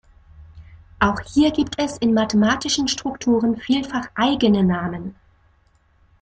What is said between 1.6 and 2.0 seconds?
es